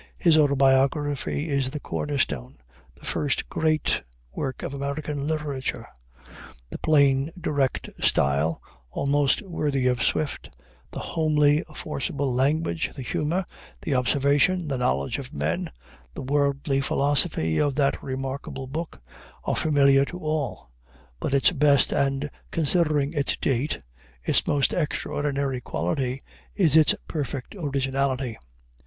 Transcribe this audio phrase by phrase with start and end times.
[0.17, 2.57] His autobiography is the corner stone,
[2.95, 5.87] the first great work of American literature.
[6.71, 10.57] The plain, direct style, almost worthy of Swift,
[10.89, 13.45] the homely, forcible language, the humor,
[13.83, 15.69] the observation, the knowledge of men,
[16.15, 18.99] the worldly philosophy of that remarkable book,
[19.43, 20.71] are familiar to all;
[21.19, 23.83] but its best and, considering its date,
[24.23, 26.23] its most extraordinary quality
[26.55, 28.35] is its perfect originality.